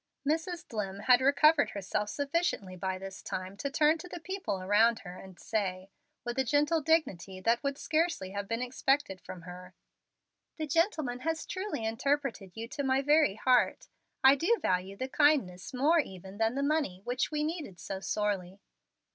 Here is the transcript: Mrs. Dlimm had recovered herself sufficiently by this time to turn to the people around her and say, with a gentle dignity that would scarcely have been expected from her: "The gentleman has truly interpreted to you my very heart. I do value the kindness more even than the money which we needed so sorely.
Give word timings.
Mrs. 0.27 0.65
Dlimm 0.67 1.01
had 1.03 1.21
recovered 1.21 1.69
herself 1.69 2.09
sufficiently 2.09 2.75
by 2.75 2.97
this 2.97 3.21
time 3.21 3.55
to 3.57 3.69
turn 3.69 3.99
to 3.99 4.07
the 4.09 4.19
people 4.19 4.59
around 4.63 5.01
her 5.01 5.15
and 5.19 5.39
say, 5.39 5.91
with 6.25 6.39
a 6.39 6.43
gentle 6.43 6.81
dignity 6.81 7.39
that 7.39 7.61
would 7.61 7.77
scarcely 7.77 8.31
have 8.31 8.47
been 8.47 8.63
expected 8.63 9.21
from 9.21 9.43
her: 9.43 9.75
"The 10.57 10.65
gentleman 10.65 11.19
has 11.19 11.45
truly 11.45 11.85
interpreted 11.85 12.51
to 12.55 12.59
you 12.61 12.69
my 12.83 13.03
very 13.03 13.35
heart. 13.35 13.89
I 14.23 14.33
do 14.33 14.57
value 14.59 14.97
the 14.97 15.07
kindness 15.07 15.71
more 15.71 15.99
even 15.99 16.39
than 16.39 16.55
the 16.55 16.63
money 16.63 17.01
which 17.03 17.29
we 17.29 17.43
needed 17.43 17.79
so 17.79 17.99
sorely. 17.99 18.59